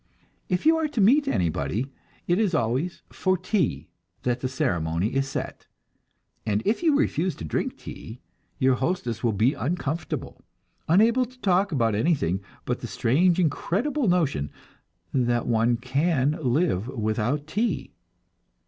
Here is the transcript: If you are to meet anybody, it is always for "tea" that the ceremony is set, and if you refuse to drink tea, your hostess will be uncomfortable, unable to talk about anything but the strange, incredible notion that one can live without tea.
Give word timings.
If 0.49 0.65
you 0.65 0.77
are 0.77 0.87
to 0.87 0.99
meet 0.99 1.27
anybody, 1.27 1.91
it 2.25 2.39
is 2.39 2.55
always 2.55 3.03
for 3.11 3.37
"tea" 3.37 3.87
that 4.23 4.39
the 4.39 4.47
ceremony 4.49 5.13
is 5.13 5.29
set, 5.29 5.67
and 6.43 6.63
if 6.65 6.81
you 6.81 6.97
refuse 6.97 7.35
to 7.35 7.43
drink 7.45 7.77
tea, 7.77 8.19
your 8.57 8.73
hostess 8.73 9.23
will 9.23 9.31
be 9.31 9.53
uncomfortable, 9.53 10.41
unable 10.87 11.25
to 11.25 11.39
talk 11.41 11.71
about 11.71 11.93
anything 11.93 12.41
but 12.65 12.79
the 12.79 12.87
strange, 12.87 13.39
incredible 13.39 14.07
notion 14.07 14.49
that 15.13 15.45
one 15.45 15.77
can 15.77 16.31
live 16.41 16.87
without 16.87 17.45
tea. 17.45 17.93